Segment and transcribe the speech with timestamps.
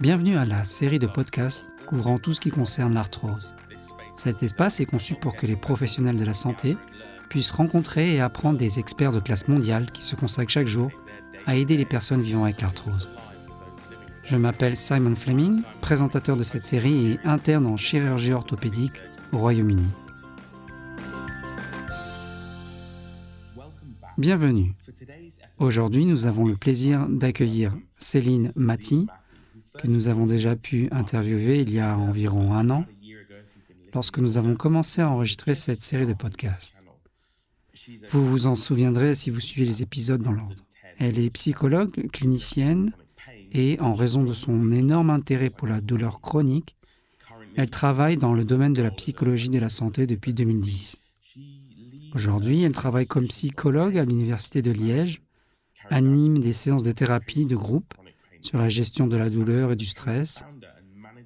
[0.00, 3.56] Bienvenue à la série de podcasts couvrant tout ce qui concerne l'arthrose.
[4.14, 6.76] Cet espace est conçu pour que les professionnels de la santé
[7.28, 10.92] puissent rencontrer et apprendre des experts de classe mondiale qui se consacrent chaque jour
[11.46, 13.08] à aider les personnes vivant avec l'arthrose.
[14.22, 19.02] Je m'appelle Simon Fleming, présentateur de cette série et interne en chirurgie orthopédique
[19.32, 19.88] au Royaume-Uni.
[24.16, 24.74] Bienvenue.
[25.58, 29.08] Aujourd'hui, nous avons le plaisir d'accueillir Céline Mati,
[29.78, 32.84] que nous avons déjà pu interviewer il y a environ un an,
[33.94, 36.74] lorsque nous avons commencé à enregistrer cette série de podcasts.
[38.10, 40.64] Vous vous en souviendrez si vous suivez les épisodes dans l'ordre.
[40.98, 42.92] Elle est psychologue, clinicienne,
[43.52, 46.76] et en raison de son énorme intérêt pour la douleur chronique,
[47.56, 50.98] elle travaille dans le domaine de la psychologie de la santé depuis 2010.
[52.14, 55.22] Aujourd'hui, elle travaille comme psychologue à l'Université de Liège,
[55.88, 57.94] anime des séances de thérapie de groupe
[58.40, 60.44] sur la gestion de la douleur et du stress,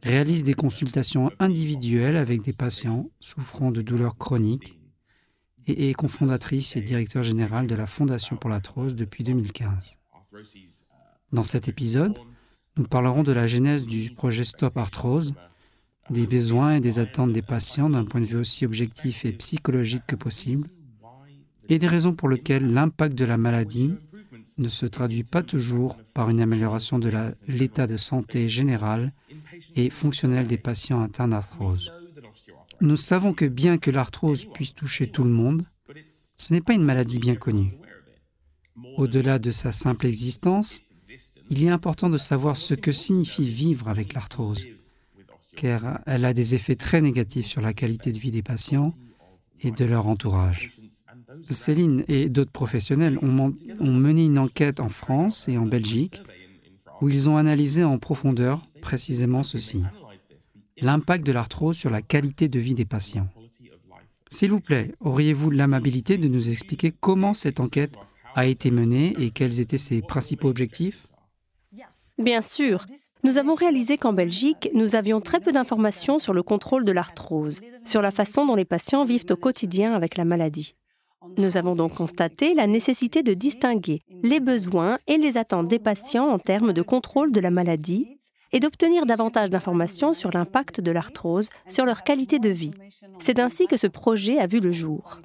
[0.02, 4.78] réalise des consultations individuelles avec des patients souffrant de douleurs chroniques
[5.66, 9.98] et est cofondatrice et directeur général de la Fondation pour l'arthrose depuis 2015.
[11.33, 12.18] Dans cet épisode,
[12.77, 15.34] nous parlerons de la genèse du projet Stop Arthrose,
[16.10, 20.02] des besoins et des attentes des patients d'un point de vue aussi objectif et psychologique
[20.06, 20.66] que possible,
[21.68, 23.94] et des raisons pour lesquelles l'impact de la maladie
[24.58, 27.10] ne se traduit pas toujours par une amélioration de
[27.48, 29.12] l'état de santé général
[29.76, 31.92] et fonctionnel des patients atteints d'arthrose.
[32.80, 35.64] Nous savons que bien que l'arthrose puisse toucher tout le monde,
[36.36, 37.72] ce n'est pas une maladie bien connue.
[38.96, 40.80] Au-delà de sa simple existence,
[41.50, 44.66] il est important de savoir ce que signifie vivre avec l'arthrose,
[45.54, 48.92] car elle a des effets très négatifs sur la qualité de vie des patients
[49.60, 50.72] et de leur entourage.
[51.50, 56.22] Céline et d'autres professionnels ont, mené une enquête en France et en Belgique
[57.00, 59.83] où ils ont analysé en profondeur précisément ceci,
[60.80, 63.29] l'impact de l'arthrose sur la qualité de vie des patients.
[64.30, 67.95] S'il vous plaît, auriez-vous l'amabilité de nous expliquer comment cette enquête
[68.35, 71.06] a été menée et quels étaient ses principaux objectifs?
[72.18, 72.86] Bien sûr.
[73.24, 77.61] Nous avons réalisé qu'en Belgique, nous avions très peu d'informations sur le contrôle de l'arthrose,
[77.85, 80.74] sur la façon dont les patients vivent au quotidien avec la maladie.
[81.36, 86.28] Nous avons donc constaté la nécessité de distinguer les besoins et les attentes des patients
[86.28, 88.16] en termes de contrôle de la maladie
[88.52, 92.74] et d'obtenir davantage d'informations sur l'impact de l'arthrose sur leur qualité de vie.
[93.18, 95.20] C'est ainsi que ce projet a vu le jour.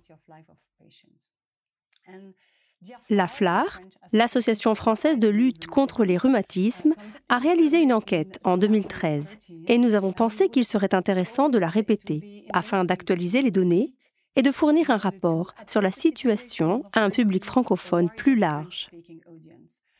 [3.09, 3.81] La FLAR,
[4.13, 6.93] l'Association française de lutte contre les rhumatismes,
[7.27, 9.37] a réalisé une enquête en 2013
[9.67, 13.93] et nous avons pensé qu'il serait intéressant de la répéter afin d'actualiser les données
[14.37, 18.89] et de fournir un rapport sur la situation à un public francophone plus large.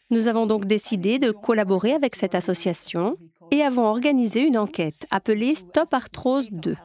[0.10, 3.18] Nous avons donc décidé de collaborer avec cette association
[3.52, 6.76] et avons organisé une enquête appelée Stop Arthrose 2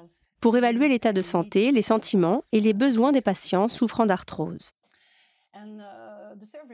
[0.40, 4.72] pour évaluer l'état de santé, les sentiments et les besoins des patients souffrant d'arthrose.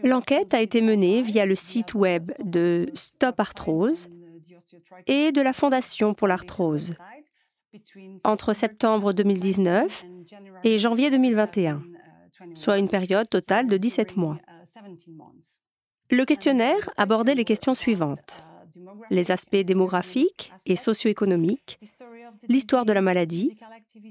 [0.03, 4.09] L'enquête a été menée via le site web de Stop Arthrose
[5.07, 6.95] et de la Fondation pour l'arthrose
[8.25, 10.05] entre septembre 2019
[10.65, 11.83] et janvier 2021,
[12.55, 14.39] soit une période totale de 17 mois.
[16.11, 18.45] Le questionnaire abordait les questions suivantes
[19.11, 21.79] les aspects démographiques et socio-économiques,
[22.49, 23.57] l'histoire de la maladie,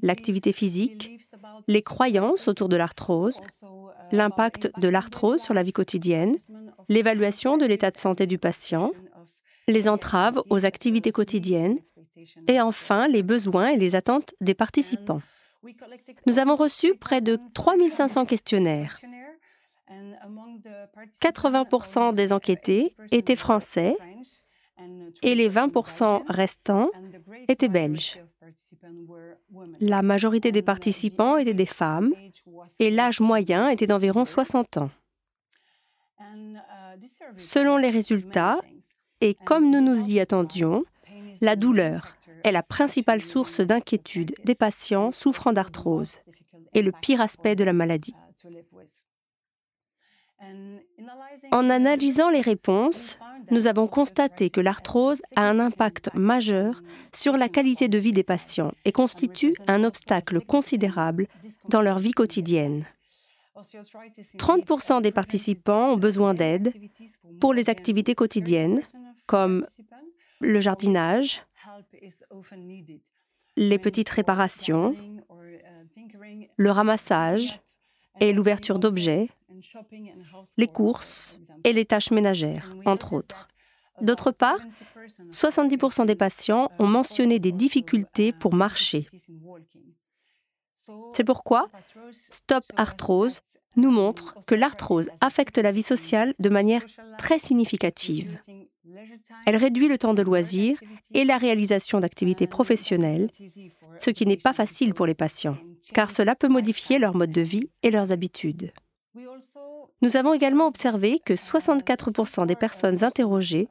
[0.02, 1.20] l'activité physique,
[1.68, 3.40] les croyances autour de l'arthrose,
[4.12, 6.36] l'impact de l'arthrose sur la vie quotidienne,
[6.90, 8.92] l'évaluation de l'état de santé du patient,
[9.68, 11.80] les entraves aux activités quotidiennes
[12.48, 15.22] et enfin les besoins et les attentes des participants.
[16.26, 19.00] Nous avons reçu près de 3500 questionnaires.
[21.22, 23.96] 80% des enquêtés étaient français
[25.24, 26.90] et les 20% restants
[27.48, 28.20] étaient belges.
[29.80, 32.14] La majorité des participants étaient des femmes
[32.80, 34.92] et l'âge moyen était d'environ 60 ans.
[37.36, 38.60] Selon les résultats,
[39.22, 40.86] et comme nous nous y attendions,
[41.42, 46.20] la douleur est la principale source d'inquiétude des patients souffrant d'arthrose
[46.74, 48.16] et le pire aspect de la maladie.
[51.52, 53.18] En analysant les réponses,
[53.50, 56.82] nous avons constaté que l'arthrose a un impact majeur
[57.14, 61.28] sur la qualité de vie des patients et constitue un obstacle considérable
[61.70, 62.86] dans leur vie quotidienne.
[64.38, 66.74] 30% des participants ont besoin d'aide
[67.40, 68.82] pour les activités quotidiennes
[69.26, 69.66] comme
[70.40, 71.44] le jardinage,
[73.56, 74.96] les petites réparations,
[76.58, 77.62] le ramassage
[78.20, 79.30] et l'ouverture d'objets,
[80.58, 83.48] les courses et les tâches ménagères, entre autres.
[84.02, 84.60] D'autre part,
[85.32, 89.06] 70% des patients ont mentionné des difficultés pour marcher.
[91.14, 91.70] C'est pourquoi
[92.12, 93.42] Stop Arthrose
[93.78, 96.84] nous montre que l'arthrose affecte la vie sociale de manière
[97.18, 98.38] très significative.
[99.46, 100.80] Elle réduit le temps de loisirs
[101.14, 103.30] et la réalisation d'activités professionnelles,
[104.00, 105.58] ce qui n'est pas facile pour les patients,
[105.94, 108.72] car cela peut modifier leur mode de vie et leurs habitudes.
[110.02, 113.68] Nous avons également observé que 64% des personnes interrogées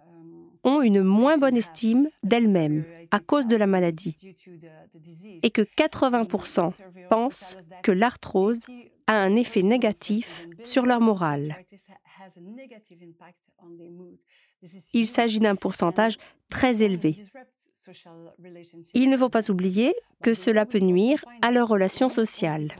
[0.64, 4.16] ont une moins bonne estime d'elles-mêmes à cause de la maladie
[5.42, 6.74] et que 80%
[7.08, 8.60] pensent que l'arthrose
[9.06, 11.56] a un effet négatif sur leur morale.
[14.92, 16.18] Il s'agit d'un pourcentage
[16.48, 17.16] très élevé.
[18.94, 22.74] Il ne faut pas oublier que cela peut nuire à leurs relations sociales.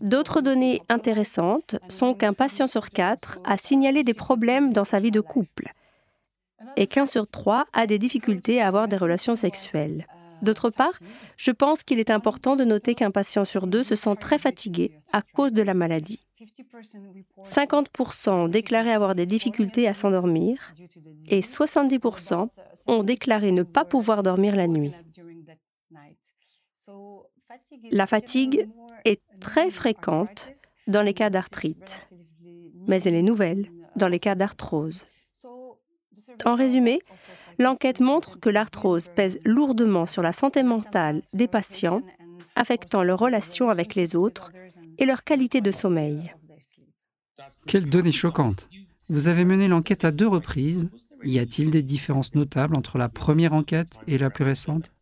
[0.00, 5.10] D'autres données intéressantes sont qu'un patient sur quatre a signalé des problèmes dans sa vie
[5.10, 5.72] de couple
[6.76, 10.06] et qu'un sur trois a des difficultés à avoir des relations sexuelles.
[10.42, 10.92] D'autre part,
[11.36, 14.92] je pense qu'il est important de noter qu'un patient sur deux se sent très fatigué
[15.12, 16.20] à cause de la maladie.
[17.42, 20.74] 50% ont déclaré avoir des difficultés à s'endormir
[21.28, 22.48] et 70%
[22.86, 24.92] ont déclaré ne pas pouvoir dormir la nuit.
[27.90, 28.68] La fatigue
[29.04, 30.50] est très fréquente
[30.86, 32.08] dans les cas d'arthrite,
[32.86, 35.06] mais elle est nouvelle dans les cas d'arthrose.
[36.44, 37.00] En résumé,
[37.58, 42.02] l'enquête montre que l'arthrose pèse lourdement sur la santé mentale des patients,
[42.54, 44.52] affectant leurs relations avec les autres
[44.98, 46.32] et leur qualité de sommeil.
[47.66, 48.68] Quelle donnée choquante
[49.08, 50.88] Vous avez mené l'enquête à deux reprises.
[51.24, 54.92] Y a-t-il des différences notables entre la première enquête et la plus récente?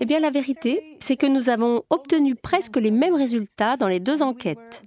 [0.00, 4.00] Eh bien, la vérité, c'est que nous avons obtenu presque les mêmes résultats dans les
[4.00, 4.82] deux enquêtes.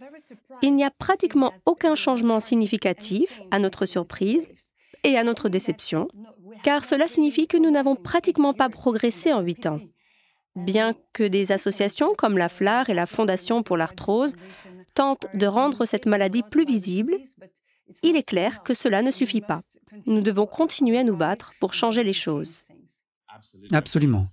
[0.62, 4.50] Il n'y a pratiquement aucun changement significatif, à notre surprise,
[5.06, 6.07] et à notre déception,
[6.63, 9.80] car cela signifie que nous n'avons pratiquement pas progressé en huit ans.
[10.56, 14.36] Bien que des associations comme la FLAR et la Fondation pour l'arthrose
[14.94, 17.13] tentent de rendre cette maladie plus visible,
[18.04, 19.62] il est clair que cela ne suffit pas.
[20.07, 22.63] Nous devons continuer à nous battre pour changer les choses.
[23.72, 24.28] Absolument.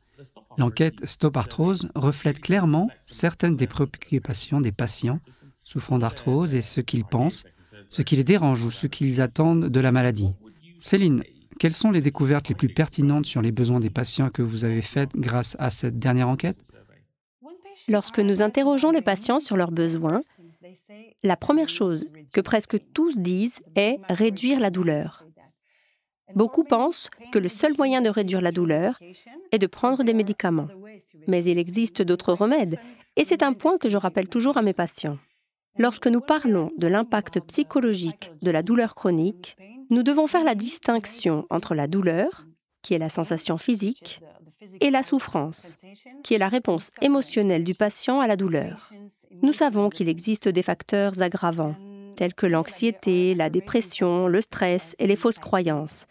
[0.56, 5.18] L'enquête Stop Arthrose reflète clairement certaines des préoccupations des patients
[5.64, 7.44] souffrant d'arthrose et ce qu'ils pensent,
[7.88, 10.32] ce qui les dérange ou ce qu'ils attendent de la maladie.
[10.82, 11.22] Céline,
[11.60, 14.82] quelles sont les découvertes les plus pertinentes sur les besoins des patients que vous avez
[14.82, 16.58] faites grâce à cette dernière enquête?
[17.86, 20.20] Lorsque nous interrogeons les patients sur leurs besoins,
[21.22, 25.24] la première chose que presque tous disent est réduire la douleur.
[26.34, 28.98] Beaucoup pensent que le seul moyen de réduire la douleur
[29.52, 30.68] est de prendre des médicaments.
[31.28, 32.76] Mais il existe d'autres remèdes,
[33.14, 35.18] et c'est un point que je rappelle toujours à mes patients.
[35.78, 39.56] Lorsque nous parlons de l'impact psychologique de la douleur chronique,
[39.92, 42.46] nous devons faire la distinction entre la douleur,
[42.80, 44.20] qui est la sensation physique,
[44.80, 45.76] et la souffrance,
[46.22, 48.90] qui est la réponse émotionnelle du patient à la douleur.
[49.42, 51.74] Nous savons qu'il existe des facteurs aggravants,
[52.16, 56.06] tels que l'anxiété, la dépression, le stress et les fausses croyances,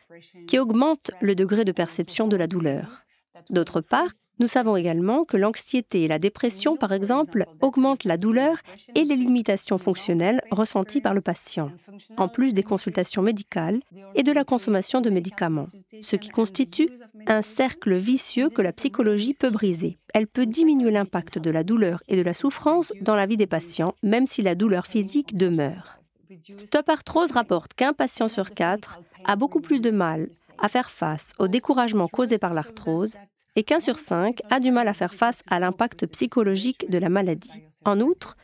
[0.48, 3.04] qui augmentent le degré de perception de la douleur.
[3.50, 4.10] D'autre part,
[4.42, 8.56] nous savons également que l'anxiété et la dépression, par exemple, augmentent la douleur
[8.96, 11.72] et les limitations fonctionnelles ressenties par le patient,
[12.18, 13.82] en plus des consultations médicales
[14.16, 15.68] et de la consommation de médicaments,
[16.02, 16.90] ce qui constitue
[17.28, 19.96] un cercle vicieux que la psychologie peut briser.
[20.16, 23.46] Elle peut diminuer l'impact de la douleur et de la souffrance dans la vie des
[23.46, 26.00] patients, même si la douleur physique demeure.
[26.58, 31.34] Stop Arthrose rapporte qu'un patient sur quatre a beaucoup plus de mal à faire face
[31.40, 33.18] au découragement causé par l'arthrose
[33.56, 37.10] et qu'un sur cinq a du mal à faire face à l'impact psychologique de la
[37.10, 37.64] maladie.
[37.86, 38.38] En outre,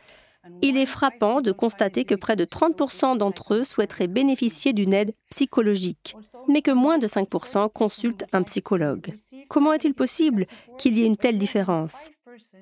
[0.62, 5.12] il est frappant de constater que près de 30% d'entre eux souhaiteraient bénéficier d'une aide
[5.30, 6.16] psychologique,
[6.48, 9.12] mais que moins de 5% consultent un psychologue.
[9.48, 10.44] Comment est-il possible
[10.78, 12.10] qu'il y ait une telle différence?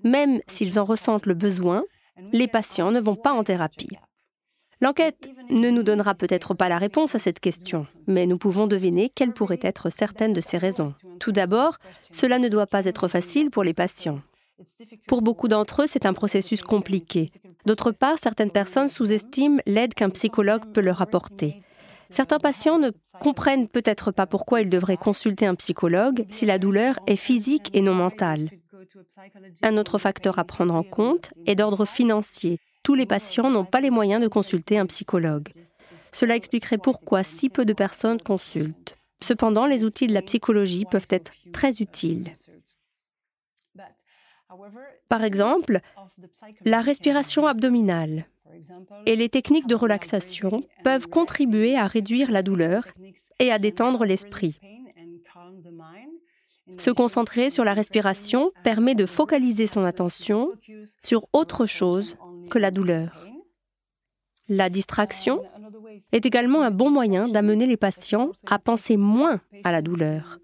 [0.05, 1.85] Même s'ils en ressentent le besoin,
[2.33, 3.97] les patients ne vont pas en thérapie.
[4.83, 9.11] L'enquête ne nous donnera peut-être pas la réponse à cette question, mais nous pouvons deviner
[9.15, 10.95] quelles pourraient être certaines de ces raisons.
[11.19, 11.79] Tout d'abord,
[12.11, 14.19] cela ne doit pas être facile pour les patients.
[15.07, 17.31] Pour beaucoup d'entre eux, c'est un processus compliqué.
[17.65, 21.63] D'autre part, certaines personnes sous-estiment l'aide qu'un psychologue peut leur apporter.
[22.11, 22.91] Certains patients ne
[23.21, 27.83] comprennent peut-être pas pourquoi ils devraient consulter un psychologue si la douleur est physique et
[27.83, 28.49] non mentale.
[29.63, 33.81] Un autre facteur à prendre en compte est d'ordre financier tous les patients n'ont pas
[33.81, 35.49] les moyens de consulter un psychologue.
[36.13, 38.97] Cela expliquerait pourquoi si peu de personnes consultent.
[39.21, 42.33] Cependant, les outils de la psychologie peuvent être très utiles.
[45.09, 45.81] Par exemple,
[46.65, 48.29] la respiration abdominale,
[49.05, 52.85] et les techniques de relaxation peuvent contribuer à réduire la douleur
[53.41, 54.61] et à détendre l'esprit.
[56.79, 60.53] Se concentrer sur la respiration permet de focaliser son attention
[61.03, 62.17] sur autre chose
[62.51, 63.27] que la douleur.
[64.49, 65.43] La distraction
[66.13, 70.39] est également un bon moyen d'amener les patients à penser moins à la douleur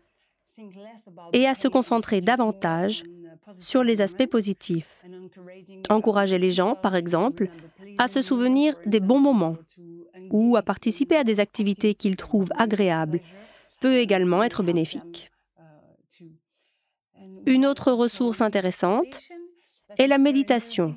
[1.32, 3.04] et à se concentrer davantage
[3.52, 5.04] sur les aspects positifs.
[5.88, 7.48] Encourager les gens, par exemple,
[7.98, 9.56] à se souvenir des bons moments
[10.30, 13.20] ou à participer à des activités qu'ils trouvent agréables
[13.80, 15.30] peut également être bénéfique.
[17.46, 19.20] Une autre ressource intéressante
[19.98, 20.96] est la méditation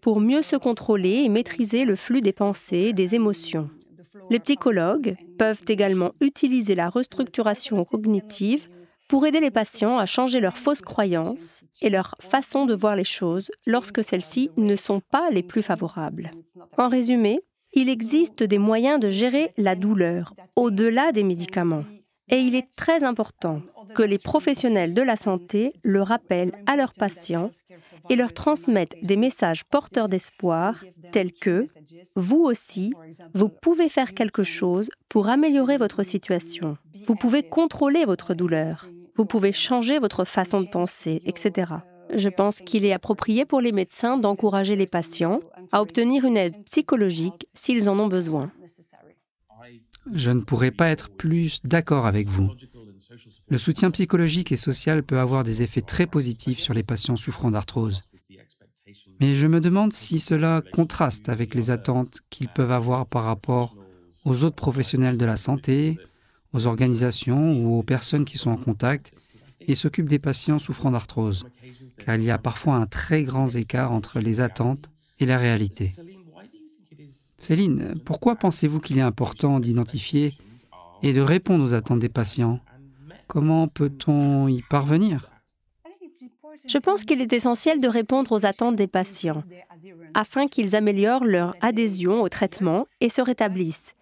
[0.00, 3.70] pour mieux se contrôler et maîtriser le flux des pensées et des émotions.
[4.28, 8.68] Les psychologues peuvent également utiliser la restructuration cognitive
[9.08, 13.04] pour aider les patients à changer leurs fausses croyances et leur façon de voir les
[13.04, 16.30] choses lorsque celles-ci ne sont pas les plus favorables.
[16.78, 17.38] En résumé,
[17.72, 21.84] il existe des moyens de gérer la douleur au-delà des médicaments.
[22.30, 23.62] Et il est très important
[23.94, 27.50] que les professionnels de la santé le rappellent à leurs patients
[28.08, 31.64] et leur transmettent des messages porteurs d'espoir tels que⁇
[32.14, 32.92] Vous aussi,
[33.34, 36.76] vous pouvez faire quelque chose pour améliorer votre situation.
[37.06, 38.86] Vous pouvez contrôler votre douleur
[39.20, 41.72] vous pouvez changer votre façon de penser, etc.
[42.14, 45.40] Je pense qu'il est approprié pour les médecins d'encourager les patients
[45.72, 48.50] à obtenir une aide psychologique s'ils en ont besoin.
[50.12, 52.50] Je ne pourrais pas être plus d'accord avec vous.
[53.48, 57.50] Le soutien psychologique et social peut avoir des effets très positifs sur les patients souffrant
[57.50, 58.02] d'arthrose.
[59.20, 63.76] Mais je me demande si cela contraste avec les attentes qu'ils peuvent avoir par rapport
[64.24, 65.98] aux autres professionnels de la santé,
[66.52, 69.14] aux organisations ou aux personnes qui sont en contact
[69.60, 71.46] et s'occupent des patients souffrant d'arthrose,
[72.04, 75.92] car il y a parfois un très grand écart entre les attentes et la réalité.
[77.40, 80.34] Céline, pourquoi pensez-vous qu'il est important d'identifier
[81.02, 82.60] et de répondre aux attentes des patients?
[83.26, 85.30] Comment peut-on y parvenir?
[86.68, 89.42] Je pense qu'il est essentiel de répondre aux attentes des patients
[90.14, 93.94] afin qu'ils améliorent leur adhésion au traitement et se rétablissent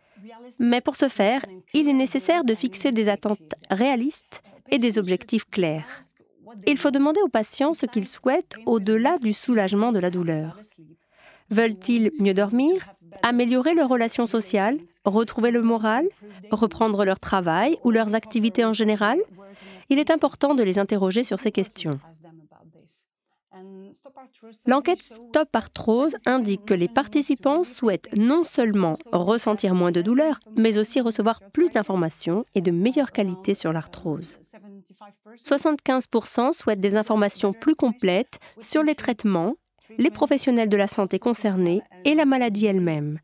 [0.59, 5.45] mais pour ce faire, il est nécessaire de fixer des attentes réalistes et des objectifs
[5.51, 6.03] clairs.
[6.67, 10.59] Il faut demander aux patients ce qu'ils souhaitent au-delà du soulagement de la douleur.
[11.51, 12.87] Veulent-ils mieux dormir,
[13.23, 16.07] améliorer leurs relations sociales, retrouver le moral,
[16.51, 19.19] reprendre leur travail ou leurs activités en général?
[19.89, 21.99] Il est important de les interroger sur ces questions.
[24.67, 30.79] L'enquête Stop Arthrose indique que les participants souhaitent non seulement ressentir moins de douleur, mais
[30.79, 34.39] aussi recevoir plus d'informations et de meilleure qualité sur l'arthrose.
[35.37, 39.55] 75% souhaitent des informations plus complètes sur les traitements,
[39.97, 43.19] les professionnels de la santé concernés et la maladie elle-même.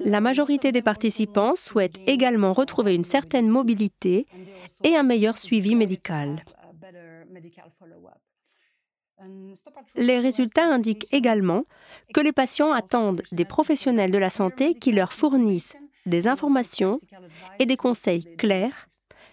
[0.00, 4.26] La majorité des participants souhaitent également retrouver une certaine mobilité
[4.82, 6.42] et un meilleur suivi médical.
[9.96, 11.64] Les résultats indiquent également
[12.12, 16.98] que les patients attendent des professionnels de la santé qui leur fournissent des informations
[17.58, 18.88] et des conseils clairs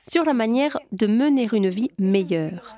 [0.10, 2.76] sur la manière de mener une vie meilleure.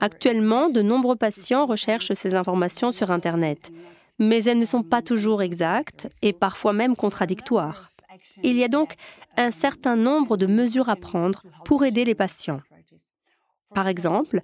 [0.00, 3.70] Actuellement, de nombreux patients recherchent ces informations sur Internet,
[4.18, 7.90] mais elles ne sont pas toujours exactes et parfois même contradictoires.
[8.42, 8.94] Il y a donc
[9.36, 12.60] un certain nombre de mesures à prendre pour aider les patients.
[13.74, 14.40] Par exemple,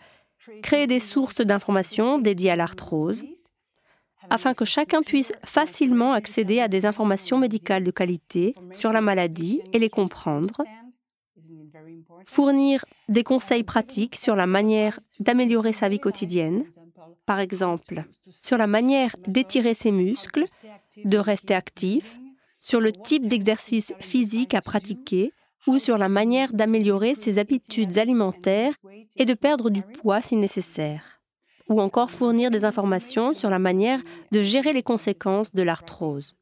[0.62, 3.25] créer des sources d'informations dédiées à l'arthrose,
[4.28, 9.62] afin que chacun puisse facilement accéder à des informations médicales de qualité sur la maladie
[9.73, 10.62] et les comprendre,
[12.26, 16.64] fournir des conseils pratiques sur la manière d'améliorer sa vie quotidienne,
[17.26, 18.04] par exemple
[18.42, 20.45] sur la manière d'étirer ses muscles,
[21.04, 22.19] de rester actif,
[22.59, 25.33] sur le type d'exercice physique à pratiquer
[25.66, 28.75] ou sur la manière d'améliorer ses habitudes alimentaires
[29.16, 31.21] et de perdre du poids si nécessaire,
[31.69, 34.00] ou encore fournir des informations sur la manière
[34.33, 36.37] de gérer les conséquences de l'arthrose.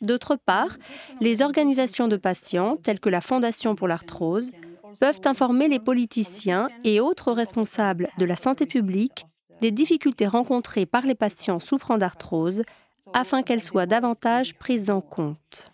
[0.00, 0.78] D'autre part,
[1.20, 4.50] les organisations de patients, telles que la Fondation pour l'arthrose,
[4.98, 9.26] peuvent informer les politiciens et autres responsables de la santé publique
[9.60, 12.62] des difficultés rencontrées par les patients souffrant d'arthrose
[13.12, 15.72] afin qu'elles soient davantage prises en compte.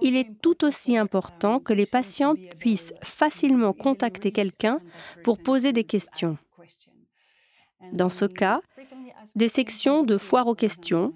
[0.00, 4.80] Il est tout aussi important que les patients puissent facilement contacter quelqu'un
[5.24, 6.38] pour poser des questions.
[7.92, 8.60] Dans ce cas,
[9.34, 11.12] des sections de foire aux questions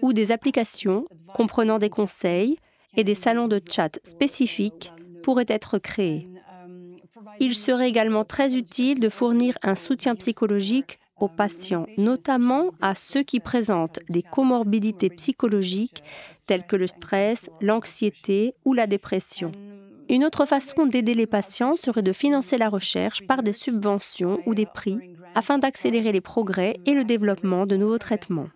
[0.00, 2.56] ou des applications comprenant des conseils
[2.96, 6.28] et des salons de chat spécifiques pourraient être créés.
[7.44, 13.24] Il serait également très utile de fournir un soutien psychologique aux patients, notamment à ceux
[13.24, 16.04] qui présentent des comorbidités psychologiques
[16.46, 19.50] telles que le stress, l'anxiété ou la dépression.
[20.08, 24.54] Une autre façon d'aider les patients serait de financer la recherche par des subventions ou
[24.54, 24.98] des prix
[25.34, 28.50] afin d'accélérer les progrès et le développement de nouveaux traitements.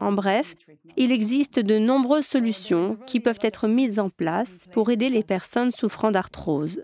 [0.00, 0.54] En bref,
[0.96, 5.70] il existe de nombreuses solutions qui peuvent être mises en place pour aider les personnes
[5.70, 6.80] souffrant d'arthrose.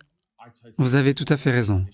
[0.78, 1.84] Vous avez tout à fait raison.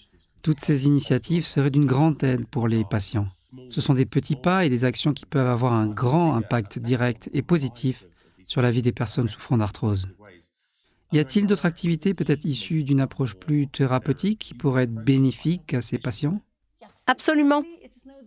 [0.43, 3.27] Toutes ces initiatives seraient d'une grande aide pour les patients.
[3.69, 7.29] Ce sont des petits pas et des actions qui peuvent avoir un grand impact direct
[7.33, 8.07] et positif
[8.45, 10.09] sur la vie des personnes souffrant d'arthrose.
[11.13, 15.81] Y a-t-il d'autres activités peut-être issues d'une approche plus thérapeutique qui pourraient être bénéfiques à
[15.81, 16.41] ces patients?
[17.07, 17.63] Absolument.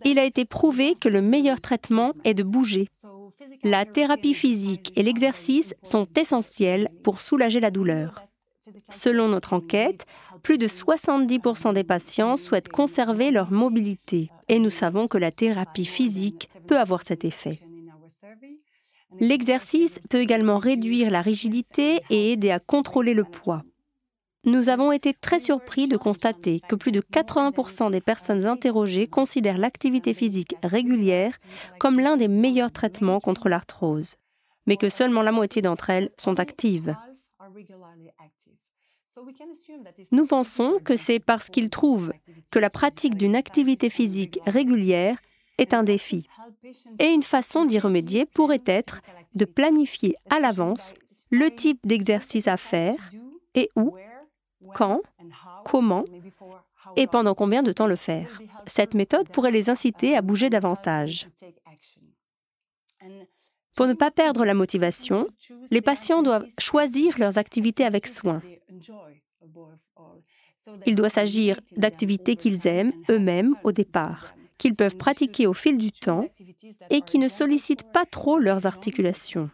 [0.04, 2.88] Il a été prouvé que le meilleur traitement est de bouger.
[3.62, 8.22] La thérapie physique et l'exercice sont essentiels pour soulager la douleur.
[8.88, 10.06] Selon notre enquête,
[10.42, 15.84] plus de 70% des patients souhaitent conserver leur mobilité et nous savons que la thérapie
[15.84, 17.60] physique peut avoir cet effet.
[19.20, 23.62] L'exercice peut également réduire la rigidité et aider à contrôler le poids.
[24.44, 29.58] Nous avons été très surpris de constater que plus de 80% des personnes interrogées considèrent
[29.58, 31.38] l'activité physique régulière
[31.78, 34.16] comme l'un des meilleurs traitements contre l'arthrose,
[34.66, 36.96] mais que seulement la moitié d'entre elles sont actives.
[40.10, 42.12] Nous pensons que c'est parce qu'ils trouvent
[42.50, 45.18] que la pratique d'une activité physique régulière
[45.58, 46.26] est un défi.
[46.98, 49.00] Et une façon d'y remédier pourrait être
[49.34, 50.94] de planifier à l'avance
[51.30, 53.10] le type d'exercice à faire
[53.54, 53.94] et où
[54.74, 55.00] quand,
[55.64, 56.04] comment
[56.96, 58.40] et pendant combien de temps le faire.
[58.66, 61.28] Cette méthode pourrait les inciter à bouger davantage.
[63.76, 65.28] Pour ne pas perdre la motivation,
[65.70, 68.42] les patients doivent choisir leurs activités avec soin.
[70.86, 75.90] Il doit s'agir d'activités qu'ils aiment eux-mêmes au départ, qu'ils peuvent pratiquer au fil du
[75.90, 76.28] temps
[76.90, 79.50] et qui ne sollicitent pas trop leurs articulations.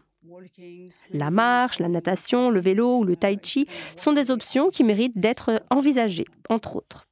[1.10, 5.18] La marche, la natation, le vélo ou le tai chi sont des options qui méritent
[5.18, 7.08] d'être envisagées, entre autres.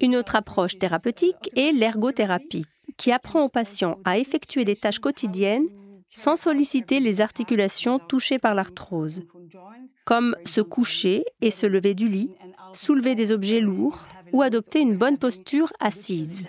[0.00, 5.68] Une autre approche thérapeutique est l'ergothérapie, qui apprend aux patients à effectuer des tâches quotidiennes
[6.14, 9.24] sans solliciter les articulations touchées par l'arthrose,
[10.04, 12.30] comme se coucher et se lever du lit,
[12.72, 16.44] soulever des objets lourds ou adopter une bonne posture assise.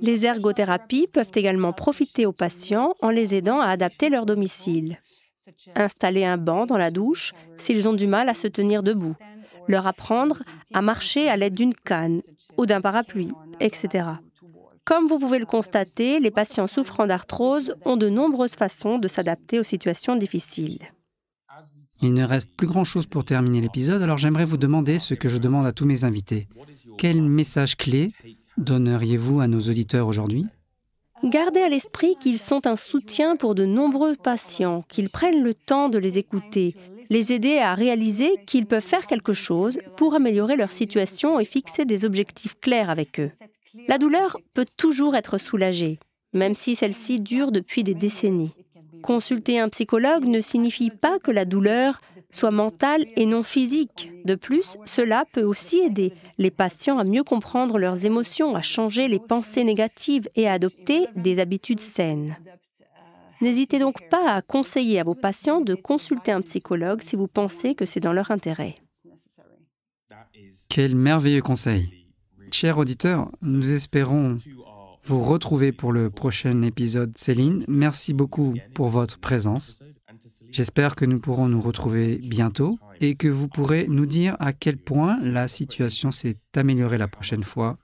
[0.00, 4.98] Les ergothérapies peuvent également profiter aux patients en les aidant à adapter leur domicile.
[5.74, 9.14] Installer un banc dans la douche s'ils ont du mal à se tenir debout.
[9.68, 12.20] Leur apprendre à marcher à l'aide d'une canne
[12.56, 14.04] ou d'un parapluie, etc.
[14.86, 19.58] Comme vous pouvez le constater, les patients souffrant d'arthrose ont de nombreuses façons de s'adapter
[19.58, 20.78] aux situations difficiles.
[22.02, 25.38] Il ne reste plus grand-chose pour terminer l'épisode, alors j'aimerais vous demander ce que je
[25.38, 26.46] demande à tous mes invités.
[26.98, 28.12] Quel message clé
[28.58, 30.46] donneriez-vous à nos auditeurs aujourd'hui?
[31.24, 35.88] Gardez à l'esprit qu'ils sont un soutien pour de nombreux patients, qu'ils prennent le temps
[35.88, 36.76] de les écouter,
[37.10, 41.86] les aider à réaliser qu'ils peuvent faire quelque chose pour améliorer leur situation et fixer
[41.86, 43.32] des objectifs clairs avec eux.
[43.88, 45.98] La douleur peut toujours être soulagée,
[46.32, 48.54] même si celle-ci dure depuis des décennies.
[49.02, 54.10] Consulter un psychologue ne signifie pas que la douleur soit mentale et non physique.
[54.24, 59.08] De plus, cela peut aussi aider les patients à mieux comprendre leurs émotions, à changer
[59.08, 62.36] les pensées négatives et à adopter des habitudes saines.
[63.40, 67.74] N'hésitez donc pas à conseiller à vos patients de consulter un psychologue si vous pensez
[67.74, 68.74] que c'est dans leur intérêt.
[70.68, 71.95] Quel merveilleux conseil.
[72.58, 74.38] Chers auditeurs, nous espérons
[75.04, 77.12] vous retrouver pour le prochain épisode.
[77.14, 79.80] Céline, merci beaucoup pour votre présence.
[80.52, 84.78] J'espère que nous pourrons nous retrouver bientôt et que vous pourrez nous dire à quel
[84.78, 87.76] point la situation s'est améliorée la prochaine fois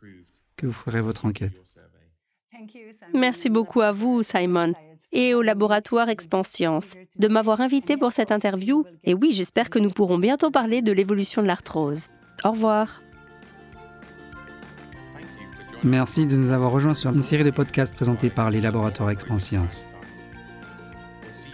[0.56, 1.52] que vous ferez votre enquête.
[3.12, 4.72] Merci beaucoup à vous, Simon,
[5.12, 8.86] et au laboratoire Expanscience de m'avoir invité pour cette interview.
[9.04, 12.08] Et oui, j'espère que nous pourrons bientôt parler de l'évolution de l'arthrose.
[12.42, 13.02] Au revoir.
[15.84, 19.86] Merci de nous avoir rejoints sur une série de podcasts présentés par les laboratoires Expanscience.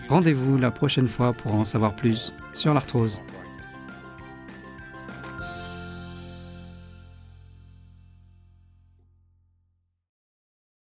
[0.09, 3.23] Rendez-vous la prochaine fois pour en savoir plus sur l'arthrose.